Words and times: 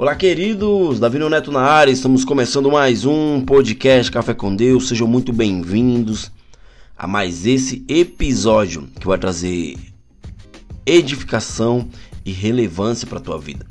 Olá, 0.00 0.14
queridos! 0.14 0.98
Davi 0.98 1.18
Neto 1.18 1.52
na 1.52 1.60
área, 1.60 1.92
estamos 1.92 2.24
começando 2.24 2.70
mais 2.70 3.04
um 3.04 3.44
podcast 3.44 4.10
Café 4.10 4.32
com 4.32 4.56
Deus. 4.56 4.88
Sejam 4.88 5.06
muito 5.06 5.30
bem-vindos 5.30 6.32
a 6.96 7.06
mais 7.06 7.44
esse 7.44 7.84
episódio 7.86 8.88
que 8.98 9.06
vai 9.06 9.18
trazer 9.18 9.76
edificação 10.86 11.86
e 12.24 12.32
relevância 12.32 13.06
para 13.06 13.18
a 13.18 13.20
tua 13.20 13.38
vida. 13.38 13.66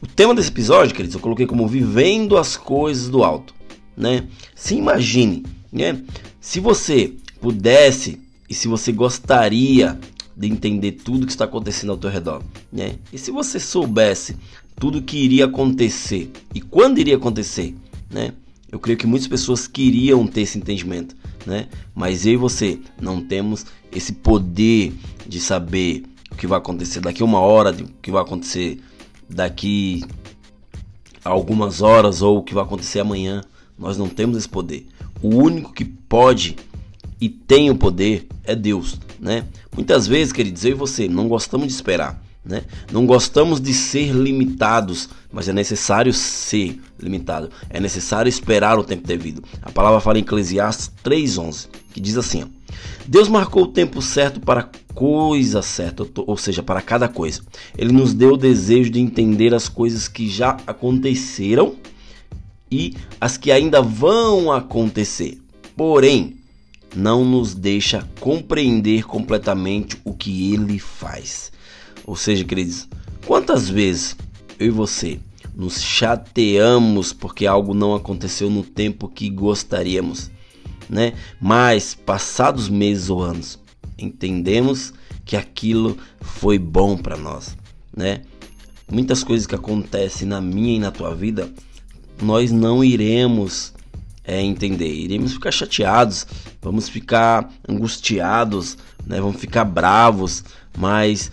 O 0.00 0.06
tema 0.06 0.32
desse 0.32 0.48
episódio, 0.48 0.94
queridos, 0.94 1.16
eu 1.16 1.20
coloquei 1.20 1.44
como 1.44 1.66
vivendo 1.66 2.36
as 2.36 2.56
coisas 2.56 3.08
do 3.08 3.24
alto, 3.24 3.52
né? 3.96 4.28
Se 4.54 4.76
imagine, 4.76 5.44
né? 5.72 6.00
Se 6.40 6.60
você 6.60 7.14
pudesse 7.40 8.20
e 8.48 8.54
se 8.54 8.68
você 8.68 8.92
gostaria 8.92 9.98
de 10.36 10.46
entender 10.46 10.92
tudo 10.92 11.26
que 11.26 11.32
está 11.32 11.46
acontecendo 11.46 11.90
ao 11.90 11.98
teu 11.98 12.10
redor, 12.10 12.44
né? 12.72 12.94
E 13.12 13.18
se 13.18 13.32
você 13.32 13.58
soubesse 13.58 14.36
tudo 14.78 15.02
que 15.02 15.18
iria 15.18 15.46
acontecer 15.46 16.30
e 16.54 16.60
quando 16.60 16.98
iria 16.98 17.16
acontecer, 17.16 17.74
né? 18.10 18.32
Eu 18.70 18.78
creio 18.78 18.98
que 18.98 19.06
muitas 19.06 19.26
pessoas 19.26 19.66
queriam 19.66 20.26
ter 20.26 20.42
esse 20.42 20.58
entendimento, 20.58 21.16
né? 21.46 21.68
Mas 21.94 22.26
eu 22.26 22.34
e 22.34 22.36
você 22.36 22.78
não 23.00 23.20
temos 23.20 23.64
esse 23.90 24.12
poder 24.12 24.92
de 25.26 25.40
saber 25.40 26.04
o 26.30 26.34
que 26.36 26.46
vai 26.46 26.58
acontecer 26.58 27.00
daqui 27.00 27.22
a 27.22 27.24
uma 27.24 27.40
hora, 27.40 27.70
o 27.70 27.88
que 28.02 28.10
vai 28.10 28.20
acontecer 28.22 28.78
daqui 29.28 30.04
a 31.24 31.30
algumas 31.30 31.80
horas 31.80 32.20
ou 32.20 32.38
o 32.38 32.42
que 32.42 32.54
vai 32.54 32.62
acontecer 32.62 33.00
amanhã. 33.00 33.42
Nós 33.78 33.96
não 33.96 34.08
temos 34.08 34.36
esse 34.36 34.48
poder. 34.48 34.86
O 35.22 35.34
único 35.36 35.72
que 35.72 35.84
pode 35.84 36.56
e 37.20 37.28
tem 37.28 37.70
o 37.70 37.76
poder 37.76 38.28
é 38.44 38.54
Deus, 38.54 38.98
né? 39.18 39.44
Muitas 39.74 40.06
vezes, 40.06 40.32
queridos, 40.32 40.64
eu 40.64 40.72
e 40.72 40.74
você 40.74 41.08
não 41.08 41.26
gostamos 41.26 41.66
de 41.66 41.72
esperar. 41.72 42.22
Né? 42.48 42.62
Não 42.90 43.04
gostamos 43.04 43.60
de 43.60 43.74
ser 43.74 44.10
limitados, 44.10 45.10
mas 45.30 45.50
é 45.50 45.52
necessário 45.52 46.14
ser 46.14 46.80
limitado. 46.98 47.50
É 47.68 47.78
necessário 47.78 48.30
esperar 48.30 48.78
o 48.78 48.84
tempo 48.84 49.06
devido. 49.06 49.44
A 49.60 49.70
palavra 49.70 50.00
fala 50.00 50.18
em 50.18 50.22
Eclesiastes 50.22 50.90
3:11, 51.04 51.68
que 51.92 52.00
diz 52.00 52.16
assim: 52.16 52.44
ó, 52.44 52.46
Deus 53.06 53.28
marcou 53.28 53.64
o 53.64 53.68
tempo 53.68 54.00
certo 54.00 54.40
para 54.40 54.70
coisa 54.94 55.60
certa, 55.60 56.06
ou 56.16 56.38
seja, 56.38 56.62
para 56.62 56.80
cada 56.80 57.06
coisa. 57.06 57.42
Ele 57.76 57.92
nos 57.92 58.14
deu 58.14 58.32
o 58.32 58.38
desejo 58.38 58.88
de 58.88 58.98
entender 58.98 59.54
as 59.54 59.68
coisas 59.68 60.08
que 60.08 60.26
já 60.26 60.56
aconteceram 60.66 61.76
e 62.70 62.94
as 63.20 63.36
que 63.36 63.52
ainda 63.52 63.82
vão 63.82 64.50
acontecer. 64.50 65.38
Porém, 65.76 66.38
não 66.96 67.26
nos 67.26 67.54
deixa 67.54 68.08
compreender 68.18 69.04
completamente 69.04 70.00
o 70.02 70.14
que 70.14 70.54
ele 70.54 70.78
faz. 70.78 71.52
Ou 72.08 72.16
seja, 72.16 72.42
queridos, 72.42 72.88
quantas 73.26 73.68
vezes 73.68 74.16
eu 74.58 74.68
e 74.68 74.70
você 74.70 75.20
nos 75.54 75.78
chateamos 75.78 77.12
porque 77.12 77.46
algo 77.46 77.74
não 77.74 77.94
aconteceu 77.94 78.48
no 78.48 78.62
tempo 78.62 79.08
que 79.08 79.28
gostaríamos, 79.28 80.30
né? 80.88 81.12
Mas 81.38 81.94
passados 81.94 82.70
meses 82.70 83.10
ou 83.10 83.22
anos, 83.22 83.58
entendemos 83.98 84.94
que 85.26 85.36
aquilo 85.36 85.98
foi 86.18 86.58
bom 86.58 86.96
para 86.96 87.14
nós, 87.14 87.54
né? 87.94 88.22
Muitas 88.90 89.22
coisas 89.22 89.46
que 89.46 89.54
acontecem 89.54 90.26
na 90.26 90.40
minha 90.40 90.76
e 90.76 90.78
na 90.78 90.90
tua 90.90 91.14
vida, 91.14 91.52
nós 92.22 92.50
não 92.50 92.82
iremos 92.82 93.74
é, 94.24 94.40
entender, 94.40 94.94
iremos 94.94 95.34
ficar 95.34 95.50
chateados, 95.50 96.26
vamos 96.62 96.88
ficar 96.88 97.52
angustiados, 97.68 98.78
né? 99.06 99.20
Vamos 99.20 99.38
ficar 99.38 99.66
bravos, 99.66 100.42
mas 100.74 101.30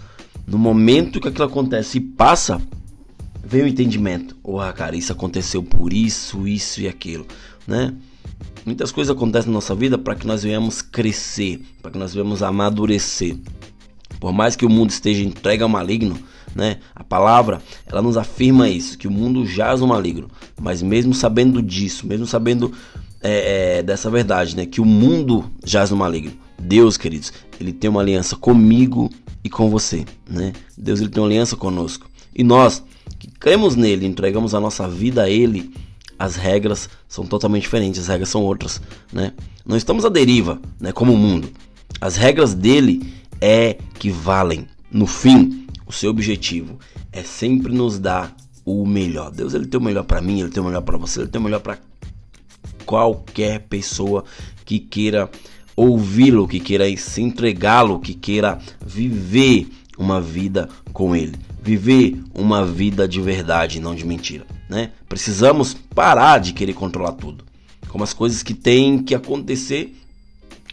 no 0.48 0.58
momento 0.58 1.20
que 1.20 1.28
aquilo 1.28 1.46
acontece 1.46 1.98
e 1.98 2.02
passa, 2.02 2.62
vem 3.44 3.64
o 3.64 3.68
entendimento. 3.68 4.36
Oh, 4.44 4.60
cara, 4.74 4.96
isso 4.96 5.12
aconteceu 5.12 5.64
por 5.64 5.94
isso, 5.94 6.48
isso 6.48 6.82
e 6.82 6.88
aquilo, 6.88 7.26
né? 7.67 7.94
Muitas 8.66 8.92
coisas 8.92 9.16
acontecem 9.16 9.50
na 9.50 9.55
nossa 9.55 9.76
vida 9.76 9.98
para 9.98 10.16
que 10.16 10.26
nós 10.26 10.44
venhamos 10.44 10.82
crescer, 10.82 11.61
para 11.82 11.92
que 11.92 11.98
nós 11.98 12.14
venhamos 12.14 12.42
amadurecer. 12.42 13.38
Por 14.20 14.34
mais 14.34 14.55
que 14.55 14.66
o 14.66 14.70
mundo 14.70 14.89
esteja 14.89 15.23
entregue 15.23 15.61
ao 15.61 15.70
maligno, 15.70 16.17
né? 16.55 16.78
A 16.95 17.04
palavra, 17.04 17.61
ela 17.86 18.02
nos 18.02 18.17
afirma 18.17 18.67
isso, 18.67 18.98
que 18.98 19.08
o 19.08 19.11
mundo 19.11 19.45
jaz 19.45 19.82
no 19.82 19.88
maligno. 19.88 20.30
Mas 20.60 20.82
mesmo 20.82 21.14
sabendo 21.14 21.61
disso, 21.61 22.08
mesmo 22.08 22.26
sabendo 22.26 22.72
é, 23.22 23.78
é, 23.78 23.84
dessa 23.84 24.10
verdade, 24.10 24.55
né? 24.55 24.66
Que 24.66 24.82
o 24.82 24.86
mundo 24.86 25.45
jaz 25.64 25.92
no 25.92 25.98
maligno. 25.98 26.34
Deus, 26.60 26.98
queridos, 26.98 27.32
ele 27.60 27.72
tem 27.72 27.89
uma 27.89 28.02
aliança 28.02 28.36
comigo 28.36 29.11
e 29.45 29.50
com 29.50 29.70
você, 29.70 30.04
né? 30.28 30.54
Deus 30.76 31.00
ele 31.00 31.10
tem 31.10 31.22
uma 31.22 31.30
aliança 31.30 31.56
conosco. 31.56 32.10
E 32.36 32.44
nós 32.44 32.83
que 33.20 33.30
cremos 33.30 33.76
nele, 33.76 34.08
entregamos 34.08 34.56
a 34.56 34.60
nossa 34.60 34.89
vida 34.89 35.22
a 35.22 35.30
ele, 35.30 35.72
as 36.17 36.36
regras 36.36 36.89
são 37.08 37.28
totalmente 37.28 37.61
diferentes, 37.61 38.02
as 38.02 38.08
regras 38.08 38.30
são 38.30 38.42
outras, 38.42 38.82
né? 39.14 39.34
Não 39.64 39.78
estamos 39.78 40.04
à 40.04 40.10
deriva, 40.10 40.60
né, 40.80 40.92
como 40.92 41.14
o 41.14 41.17
mundo. 41.17 41.48
As 42.02 42.16
regras 42.16 42.55
dele 42.55 43.14
é 43.39 43.78
que 44.00 44.10
valem. 44.10 44.67
No 44.92 45.05
fim, 45.05 45.67
o 45.86 45.94
seu 45.94 46.10
objetivo 46.10 46.80
é 47.11 47.22
sempre 47.22 47.72
nos 47.72 48.00
dar 48.00 48.36
o 48.66 48.84
melhor. 48.84 49.30
Deus 49.30 49.54
ele 49.54 49.67
tem 49.67 49.80
o 49.80 49.84
melhor 49.84 50.05
para 50.05 50.22
mim, 50.22 50.39
ele 50.39 50.50
tem 50.50 50.64
o 50.64 50.66
melhor 50.66 50.82
para 50.82 50.98
você, 50.98 51.22
ele 51.22 51.30
tem 51.30 51.39
o 51.39 51.44
melhor 51.44 51.60
para 51.60 51.78
qualquer 52.84 53.60
pessoa 53.60 54.23
que 54.66 54.80
queira 54.80 55.30
ouvi-lo, 55.75 56.47
que 56.47 56.59
queira 56.59 56.86
se 56.97 57.21
entregá-lo, 57.21 57.99
que 57.99 58.13
queira 58.13 58.59
viver 58.86 59.67
uma 59.97 60.21
vida 60.21 60.69
com 60.93 61.15
ele, 61.15 61.36
viver 61.61 62.21
uma 62.33 62.65
vida 62.65 63.08
de 63.08 63.21
verdade, 63.21 63.80
não 63.80 63.95
de 63.95 64.05
mentira, 64.05 64.45
né? 64.69 64.91
Precisamos 65.08 65.73
parar 65.73 66.39
de 66.39 66.53
querer 66.53 66.73
controlar 66.73 67.13
tudo, 67.13 67.43
como 67.87 68.03
as 68.03 68.13
coisas 68.13 68.43
que 68.43 68.53
têm 68.53 69.02
que 69.03 69.15
acontecer 69.15 69.95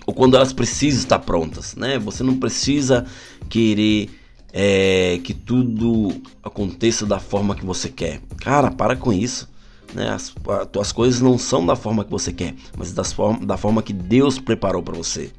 ou 0.06 0.12
quando 0.12 0.36
elas 0.36 0.52
precisam 0.52 1.00
estar 1.00 1.18
prontas, 1.20 1.76
né? 1.76 1.98
Você 1.98 2.22
não 2.22 2.36
precisa 2.36 3.06
querer 3.48 4.10
é, 4.52 5.20
que 5.22 5.32
tudo 5.32 6.12
aconteça 6.42 7.06
da 7.06 7.18
forma 7.18 7.54
que 7.54 7.64
você 7.64 7.88
quer. 7.88 8.20
Cara, 8.38 8.70
para 8.70 8.96
com 8.96 9.12
isso. 9.12 9.48
Né? 9.92 10.10
As, 10.10 10.32
as 10.80 10.92
coisas 10.92 11.20
não 11.20 11.38
são 11.38 11.64
da 11.64 11.76
forma 11.76 12.04
que 12.04 12.10
você 12.10 12.32
quer, 12.32 12.54
mas 12.76 12.92
das 12.92 13.14
da 13.42 13.56
forma 13.56 13.82
que 13.82 13.92
Deus 13.92 14.38
preparou 14.38 14.82
para 14.82 14.96
você. 14.96 15.30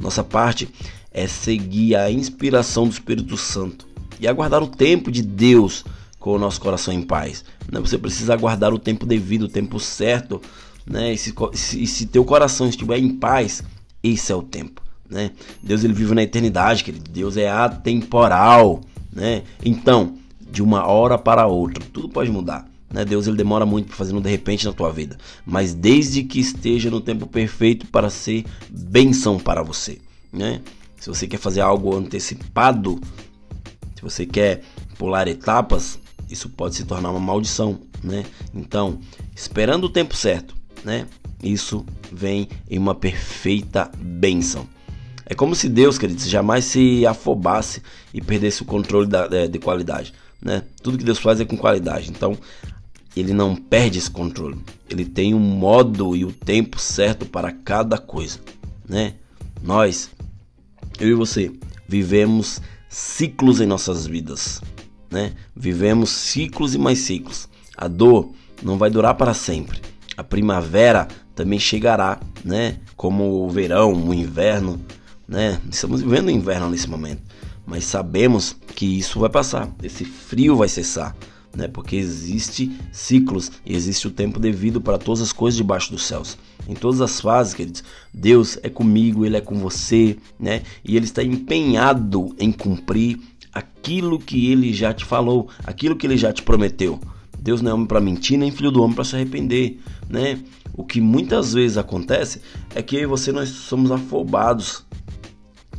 Nossa 0.00 0.24
parte 0.24 0.68
é 1.12 1.26
seguir 1.26 1.94
a 1.94 2.10
inspiração 2.10 2.84
do 2.84 2.92
Espírito 2.92 3.36
Santo 3.36 3.86
e 4.18 4.26
aguardar 4.26 4.62
o 4.62 4.68
tempo 4.68 5.10
de 5.10 5.22
Deus 5.22 5.84
com 6.18 6.34
o 6.34 6.38
nosso 6.38 6.60
coração 6.60 6.94
em 6.94 7.02
paz. 7.02 7.44
Né? 7.70 7.80
Você 7.80 7.98
precisa 7.98 8.32
aguardar 8.32 8.72
o 8.72 8.78
tempo 8.78 9.04
devido, 9.04 9.42
o 9.42 9.48
tempo 9.48 9.78
certo. 9.78 10.40
Né? 10.86 11.12
E 11.12 11.18
se, 11.18 11.34
se, 11.54 11.86
se 11.86 12.06
teu 12.06 12.24
coração 12.24 12.68
estiver 12.68 12.98
em 12.98 13.10
paz, 13.10 13.62
esse 14.02 14.32
é 14.32 14.34
o 14.34 14.42
tempo. 14.42 14.80
Né? 15.10 15.32
Deus 15.62 15.84
ele 15.84 15.92
vive 15.92 16.14
na 16.14 16.22
eternidade, 16.22 16.84
querido. 16.84 17.10
Deus 17.10 17.36
é 17.36 17.50
atemporal. 17.50 18.80
Né? 19.12 19.42
Então, 19.64 20.16
de 20.40 20.62
uma 20.62 20.86
hora 20.86 21.18
para 21.18 21.46
outra, 21.46 21.84
tudo 21.92 22.08
pode 22.08 22.30
mudar. 22.30 22.71
Né? 22.92 23.04
Deus 23.04 23.26
ele 23.26 23.36
demora 23.36 23.64
muito 23.64 23.86
para 23.86 23.96
fazer 23.96 24.14
um 24.14 24.20
de 24.20 24.28
repente 24.28 24.66
na 24.66 24.72
tua 24.72 24.92
vida, 24.92 25.16
mas 25.46 25.72
desde 25.72 26.22
que 26.22 26.38
esteja 26.38 26.90
no 26.90 27.00
tempo 27.00 27.26
perfeito 27.26 27.86
para 27.86 28.10
ser 28.10 28.44
benção 28.68 29.38
para 29.38 29.62
você, 29.62 29.98
né? 30.32 30.60
Se 31.00 31.08
você 31.08 31.26
quer 31.26 31.38
fazer 31.38 31.62
algo 31.62 31.96
antecipado, 31.96 33.00
se 33.96 34.02
você 34.02 34.24
quer 34.24 34.62
pular 34.98 35.26
etapas, 35.26 35.98
isso 36.30 36.48
pode 36.48 36.76
se 36.76 36.84
tornar 36.84 37.10
uma 37.10 37.18
maldição, 37.18 37.80
né? 38.04 38.24
Então, 38.54 39.00
esperando 39.34 39.84
o 39.84 39.90
tempo 39.90 40.14
certo, 40.14 40.54
né? 40.84 41.06
Isso 41.42 41.84
vem 42.12 42.48
em 42.70 42.78
uma 42.78 42.94
perfeita 42.94 43.90
benção. 43.98 44.68
É 45.26 45.34
como 45.34 45.56
se 45.56 45.68
Deus, 45.68 45.98
queridos, 45.98 46.28
jamais 46.28 46.66
se 46.66 47.06
afobasse 47.06 47.82
e 48.12 48.20
perdesse 48.20 48.62
o 48.62 48.64
controle 48.64 49.08
da, 49.08 49.26
de, 49.26 49.48
de 49.48 49.58
qualidade. 49.58 50.12
Né? 50.40 50.62
Tudo 50.82 50.98
que 50.98 51.04
Deus 51.04 51.18
faz 51.18 51.40
é 51.40 51.44
com 51.44 51.56
qualidade. 51.56 52.10
Então, 52.10 52.36
ele 53.16 53.32
não 53.32 53.54
perde 53.54 53.98
esse 53.98 54.10
controle. 54.10 54.58
Ele 54.88 55.04
tem 55.04 55.34
um 55.34 55.38
modo 55.38 56.16
e 56.16 56.24
o 56.24 56.32
tempo 56.32 56.80
certo 56.80 57.26
para 57.26 57.52
cada 57.52 57.98
coisa, 57.98 58.40
né? 58.88 59.14
Nós, 59.62 60.10
eu 60.98 61.08
e 61.08 61.14
você, 61.14 61.52
vivemos 61.86 62.60
ciclos 62.88 63.60
em 63.60 63.66
nossas 63.66 64.06
vidas, 64.06 64.60
né? 65.10 65.32
Vivemos 65.54 66.10
ciclos 66.10 66.74
e 66.74 66.78
mais 66.78 67.00
ciclos. 67.00 67.48
A 67.76 67.88
dor 67.88 68.32
não 68.62 68.78
vai 68.78 68.90
durar 68.90 69.14
para 69.14 69.34
sempre. 69.34 69.80
A 70.16 70.24
primavera 70.24 71.08
também 71.34 71.58
chegará, 71.58 72.20
né? 72.44 72.78
Como 72.96 73.44
o 73.44 73.50
verão, 73.50 73.92
o 73.92 74.14
inverno, 74.14 74.80
né? 75.28 75.60
Estamos 75.70 76.02
vivendo 76.02 76.26
o 76.26 76.30
inverno 76.30 76.68
nesse 76.68 76.88
momento, 76.88 77.22
mas 77.66 77.84
sabemos 77.84 78.56
que 78.74 78.98
isso 78.98 79.20
vai 79.20 79.30
passar. 79.30 79.70
Esse 79.82 80.04
frio 80.04 80.56
vai 80.56 80.68
cessar 80.68 81.16
né? 81.54 81.68
Porque 81.68 81.96
existe 81.96 82.70
ciclos 82.90 83.52
existe 83.64 84.06
o 84.06 84.10
tempo 84.10 84.38
devido 84.38 84.80
para 84.80 84.98
todas 84.98 85.20
as 85.20 85.32
coisas 85.32 85.56
debaixo 85.56 85.90
dos 85.90 86.04
céus. 86.04 86.38
Em 86.68 86.74
todas 86.74 87.00
as 87.00 87.20
fases, 87.20 87.54
queridos, 87.54 87.82
Deus 88.12 88.58
é 88.62 88.68
comigo, 88.68 89.24
Ele 89.24 89.36
é 89.36 89.40
com 89.40 89.58
você, 89.58 90.16
né? 90.38 90.62
E 90.84 90.96
Ele 90.96 91.04
está 91.04 91.22
empenhado 91.22 92.34
em 92.38 92.52
cumprir 92.52 93.20
aquilo 93.52 94.18
que 94.18 94.50
Ele 94.50 94.72
já 94.72 94.92
te 94.94 95.04
falou, 95.04 95.48
aquilo 95.64 95.96
que 95.96 96.06
Ele 96.06 96.16
já 96.16 96.32
te 96.32 96.42
prometeu. 96.42 97.00
Deus 97.38 97.60
não 97.60 97.72
é 97.72 97.74
homem 97.74 97.86
para 97.86 98.00
mentir, 98.00 98.38
nem 98.38 98.52
filho 98.52 98.70
do 98.70 98.80
homem 98.82 98.94
para 98.94 99.04
se 99.04 99.16
arrepender, 99.16 99.80
né? 100.08 100.38
O 100.74 100.84
que 100.84 101.00
muitas 101.00 101.52
vezes 101.52 101.76
acontece 101.76 102.40
é 102.74 102.80
que 102.80 102.96
eu 102.96 103.02
e 103.02 103.06
você 103.06 103.32
nós 103.32 103.48
somos 103.48 103.90
afobados. 103.90 104.84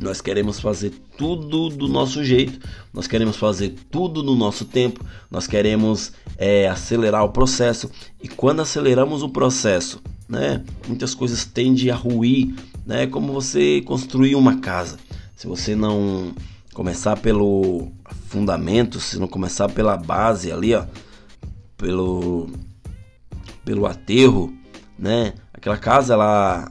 Nós 0.04 0.20
queremos 0.20 0.60
fazer 0.60 0.92
tudo 1.16 1.70
do 1.70 1.88
nosso 1.88 2.22
jeito, 2.22 2.60
nós 2.92 3.06
queremos 3.06 3.36
fazer 3.36 3.74
tudo 3.90 4.22
no 4.22 4.36
nosso 4.36 4.66
tempo, 4.66 5.02
nós 5.30 5.46
queremos 5.46 6.12
é, 6.36 6.68
acelerar 6.68 7.24
o 7.24 7.30
processo 7.30 7.90
e 8.22 8.28
quando 8.28 8.60
aceleramos 8.60 9.22
o 9.22 9.30
processo, 9.30 10.02
né, 10.28 10.62
muitas 10.86 11.14
coisas 11.14 11.46
tendem 11.46 11.90
a 11.90 11.94
ruir, 11.96 12.54
né, 12.84 13.06
como 13.06 13.32
você 13.32 13.80
construir 13.80 14.34
uma 14.34 14.60
casa. 14.60 14.98
Se 15.34 15.46
você 15.46 15.74
não 15.74 16.34
começar 16.74 17.16
pelo 17.16 17.88
fundamento, 18.28 19.00
se 19.00 19.18
não 19.18 19.26
começar 19.26 19.70
pela 19.70 19.96
base 19.96 20.52
ali, 20.52 20.74
ó, 20.74 20.84
pelo 21.78 22.50
pelo 23.64 23.86
aterro, 23.86 24.52
né? 24.98 25.32
Aquela 25.50 25.78
casa 25.78 26.12
ela 26.12 26.70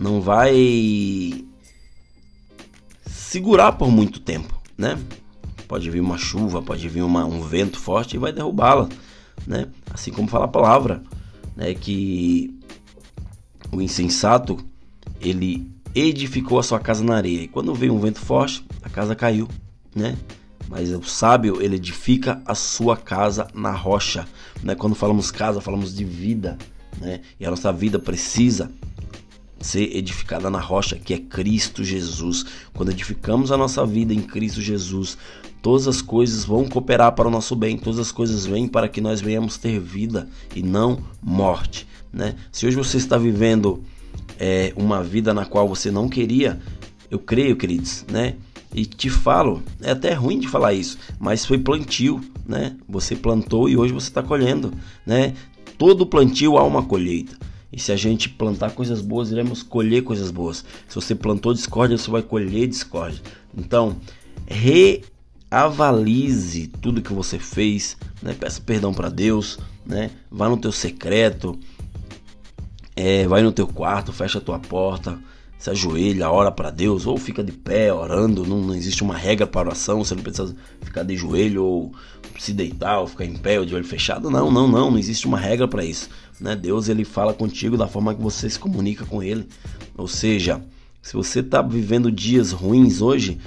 não 0.00 0.20
vai 0.20 1.44
segurar 3.32 3.72
por 3.72 3.90
muito 3.90 4.20
tempo, 4.20 4.60
né? 4.76 4.98
Pode 5.66 5.88
vir 5.88 6.00
uma 6.00 6.18
chuva, 6.18 6.60
pode 6.60 6.86
vir 6.86 7.00
uma, 7.00 7.24
um 7.24 7.40
vento 7.40 7.78
forte 7.80 8.14
e 8.14 8.18
vai 8.18 8.30
derrubá-la, 8.30 8.90
né? 9.46 9.68
Assim 9.90 10.12
como 10.12 10.28
fala 10.28 10.44
a 10.44 10.48
palavra, 10.48 11.02
né? 11.56 11.72
Que 11.72 12.54
o 13.72 13.80
insensato 13.80 14.58
ele 15.18 15.66
edificou 15.94 16.58
a 16.58 16.62
sua 16.62 16.78
casa 16.78 17.02
na 17.02 17.16
areia 17.16 17.44
e 17.44 17.48
quando 17.48 17.74
veio 17.74 17.94
um 17.94 17.98
vento 17.98 18.20
forte 18.20 18.66
a 18.82 18.90
casa 18.90 19.16
caiu, 19.16 19.48
né? 19.96 20.14
Mas 20.68 20.90
o 20.90 21.02
sábio 21.02 21.62
ele 21.62 21.76
edifica 21.76 22.42
a 22.44 22.54
sua 22.54 22.98
casa 22.98 23.48
na 23.54 23.72
rocha, 23.72 24.28
né? 24.62 24.74
Quando 24.74 24.94
falamos 24.94 25.30
casa 25.30 25.58
falamos 25.58 25.96
de 25.96 26.04
vida, 26.04 26.58
né? 27.00 27.22
E 27.40 27.46
a 27.46 27.50
nossa 27.50 27.72
vida 27.72 27.98
precisa 27.98 28.70
ser 29.62 29.96
edificada 29.96 30.50
na 30.50 30.60
rocha 30.60 30.96
que 30.96 31.14
é 31.14 31.18
Cristo 31.18 31.82
Jesus. 31.82 32.44
Quando 32.74 32.90
edificamos 32.90 33.50
a 33.50 33.56
nossa 33.56 33.86
vida 33.86 34.12
em 34.12 34.20
Cristo 34.20 34.60
Jesus, 34.60 35.16
todas 35.62 35.88
as 35.88 36.02
coisas 36.02 36.44
vão 36.44 36.68
cooperar 36.68 37.12
para 37.12 37.28
o 37.28 37.30
nosso 37.30 37.56
bem, 37.56 37.78
todas 37.78 37.98
as 37.98 38.12
coisas 38.12 38.44
vêm 38.44 38.68
para 38.68 38.88
que 38.88 39.00
nós 39.00 39.20
venhamos 39.20 39.56
ter 39.56 39.78
vida 39.80 40.28
e 40.54 40.62
não 40.62 40.98
morte, 41.22 41.86
né? 42.12 42.34
Se 42.50 42.66
hoje 42.66 42.76
você 42.76 42.96
está 42.96 43.16
vivendo 43.16 43.82
é, 44.38 44.72
uma 44.76 45.02
vida 45.02 45.32
na 45.32 45.46
qual 45.46 45.68
você 45.68 45.90
não 45.90 46.08
queria, 46.08 46.60
eu 47.10 47.18
creio, 47.18 47.56
queridos, 47.56 48.04
né? 48.10 48.34
E 48.74 48.86
te 48.86 49.10
falo, 49.10 49.62
é 49.82 49.90
até 49.90 50.14
ruim 50.14 50.38
de 50.38 50.48
falar 50.48 50.72
isso, 50.72 50.98
mas 51.20 51.44
foi 51.44 51.58
plantio, 51.58 52.20
né? 52.46 52.74
Você 52.88 53.14
plantou 53.14 53.68
e 53.68 53.76
hoje 53.76 53.92
você 53.92 54.08
está 54.08 54.22
colhendo, 54.22 54.72
né? 55.06 55.34
todo 55.82 56.06
plantio 56.06 56.56
há 56.58 56.62
uma 56.62 56.84
colheita. 56.84 57.36
E 57.72 57.80
se 57.80 57.90
a 57.90 57.96
gente 57.96 58.28
plantar 58.28 58.72
coisas 58.72 59.00
boas, 59.00 59.30
iremos 59.32 59.62
colher 59.62 60.02
coisas 60.02 60.30
boas. 60.30 60.64
Se 60.86 60.94
você 60.94 61.14
plantou 61.14 61.54
discórdia, 61.54 61.96
você 61.96 62.10
vai 62.10 62.22
colher 62.22 62.68
discórdia. 62.68 63.22
Então, 63.56 63.96
reavalize 65.50 66.66
tudo 66.80 67.00
que 67.00 67.12
você 67.12 67.38
fez, 67.38 67.96
né? 68.20 68.34
Peça 68.34 68.60
perdão 68.60 68.92
para 68.92 69.08
Deus, 69.08 69.58
né? 69.86 70.10
Vá 70.30 70.50
no 70.50 70.58
teu 70.58 70.70
secreto, 70.70 71.58
é, 72.94 73.26
vai 73.26 73.42
no 73.42 73.52
teu 73.52 73.66
quarto, 73.66 74.12
fecha 74.12 74.36
a 74.36 74.42
tua 74.42 74.58
porta, 74.58 75.18
se 75.62 75.70
ajoelha, 75.70 76.28
ora 76.28 76.50
para 76.50 76.70
Deus, 76.70 77.06
ou 77.06 77.16
fica 77.16 77.40
de 77.40 77.52
pé 77.52 77.94
orando. 77.94 78.44
Não, 78.44 78.60
não 78.60 78.74
existe 78.74 79.00
uma 79.04 79.16
regra 79.16 79.46
para 79.46 79.68
oração, 79.68 80.02
você 80.02 80.12
não 80.12 80.20
precisa 80.20 80.56
ficar 80.80 81.04
de 81.04 81.16
joelho 81.16 81.62
ou 81.62 81.94
se 82.36 82.52
deitar 82.52 82.98
ou 82.98 83.06
ficar 83.06 83.24
em 83.24 83.36
pé 83.36 83.60
ou 83.60 83.64
de 83.64 83.72
olho 83.72 83.84
fechado. 83.84 84.28
Não, 84.28 84.50
não, 84.50 84.66
não, 84.66 84.90
não 84.90 84.98
existe 84.98 85.24
uma 85.24 85.38
regra 85.38 85.68
para 85.68 85.84
isso. 85.84 86.10
Né? 86.40 86.56
Deus 86.56 86.88
ele 86.88 87.04
fala 87.04 87.32
contigo 87.32 87.76
da 87.76 87.86
forma 87.86 88.12
que 88.12 88.20
você 88.20 88.50
se 88.50 88.58
comunica 88.58 89.06
com 89.06 89.22
ele. 89.22 89.46
Ou 89.96 90.08
seja, 90.08 90.60
se 91.00 91.14
você 91.14 91.38
está 91.38 91.62
vivendo 91.62 92.10
dias 92.10 92.50
ruins 92.50 93.00
hoje, 93.00 93.38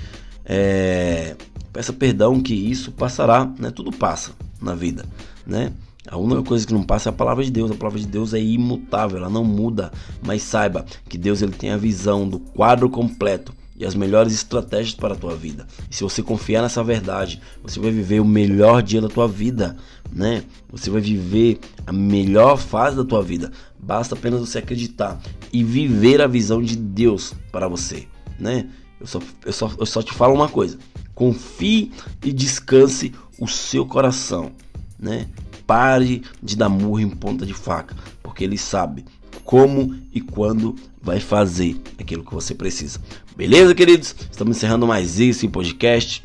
é... 0.45 1.35
peça 1.73 1.91
perdão 1.91 2.41
que 2.41 2.53
isso 2.53 2.94
passará, 2.94 3.45
né? 3.59 3.71
Tudo 3.71 3.91
passa 3.91 4.31
na 4.61 4.73
vida, 4.73 5.06
né? 5.45 5.73
A 6.07 6.18
única 6.18 6.44
coisa 6.44 6.66
que 6.66 6.74
não 6.74 6.84
passa 6.84 7.10
é 7.10 7.12
a 7.12 7.13
palavra 7.13 7.44
de 7.44 7.52
Deus. 7.52 7.72
A 7.72 7.75
palavra 7.75 8.00
de 8.00 8.07
Deus 8.07 8.34
é 8.34 8.40
imutável, 8.40 9.18
ela 9.18 9.30
não 9.30 9.44
muda. 9.44 9.92
Mas 10.22 10.44
saiba 10.44 10.86
que 11.10 11.18
Deus 11.18 11.42
ele 11.42 11.54
tem 11.54 11.72
a 11.72 11.78
visão 11.78 12.28
do 12.28 12.40
quadro 12.40 12.90
completo 12.90 13.54
e 13.78 13.86
as 13.86 13.94
melhores 13.94 14.34
estratégias 14.34 14.96
para 14.96 15.13
a 15.13 15.18
tua 15.18 15.36
vida. 15.36 15.68
E 15.90 15.96
se 15.96 16.04
você 16.04 16.24
confiar 16.24 16.62
nessa 16.62 16.84
verdade, 16.84 17.42
você 17.62 17.80
vai 17.80 17.92
viver 17.92 18.22
o 18.22 18.25
melhor 18.25 18.81
dia 18.81 19.02
da 19.02 19.10
tua 19.10 19.28
vida, 19.28 19.75
né? 20.12 20.44
Você 20.72 20.90
vai 20.90 21.02
viver 21.02 21.60
a 21.86 21.92
melhor 21.92 22.57
fase 22.57 22.96
da 22.96 23.04
tua 23.04 23.22
vida. 23.22 23.52
Basta 23.78 24.16
apenas 24.16 24.40
você 24.40 24.60
acreditar 24.60 25.19
e 25.52 25.63
viver 25.63 26.22
a 26.22 26.28
visão 26.28 26.62
de 26.62 26.75
Deus 26.75 27.34
para 27.52 27.68
você, 27.68 28.07
né? 28.40 28.69
Eu 29.00 29.07
só, 29.07 29.19
eu 29.46 29.54
só, 29.54 29.72
eu 29.78 29.86
só 29.86 30.02
te 30.02 30.13
falo 30.13 30.34
uma 30.34 30.48
coisa: 30.48 30.78
confie 31.13 31.92
e 32.24 32.31
descanse 32.31 33.13
o 33.38 33.48
seu 33.48 33.86
coração, 33.86 34.54
né? 34.98 35.28
Pare 35.65 36.21
de 36.41 36.56
dar 36.56 36.69
murro 36.69 37.00
em 37.00 37.09
ponta 37.09 37.45
de 37.45 37.53
faca, 37.53 37.95
porque 38.21 38.44
ele 38.44 38.57
sabe 38.57 39.06
como 39.44 39.95
e 40.12 40.19
quando 40.19 40.75
vai 41.01 41.19
fazer 41.19 41.79
aquilo 42.00 42.23
que 42.23 42.33
você 42.33 42.53
precisa. 42.56 43.00
Beleza, 43.38 43.75
queridos? 43.75 44.15
Estamos 44.31 44.57
encerrando 44.57 44.88
mais 44.88 45.19
isso 45.19 45.45
em 45.45 45.50
podcast. 45.50 46.23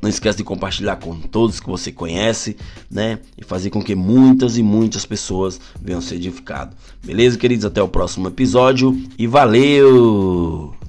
Não 0.00 0.08
esqueça 0.08 0.38
de 0.38 0.44
compartilhar 0.44 0.96
com 0.96 1.14
todos 1.20 1.60
que 1.60 1.68
você 1.68 1.92
conhece, 1.92 2.56
né? 2.90 3.18
E 3.36 3.44
fazer 3.44 3.68
com 3.68 3.82
que 3.82 3.94
muitas 3.94 4.56
e 4.56 4.62
muitas 4.62 5.04
pessoas 5.04 5.60
venham 5.80 6.00
ser 6.00 6.14
edificadas. 6.14 6.74
Beleza, 7.04 7.36
queridos? 7.36 7.66
Até 7.66 7.82
o 7.82 7.88
próximo 7.88 8.28
episódio 8.28 8.98
e 9.18 9.26
valeu! 9.26 10.79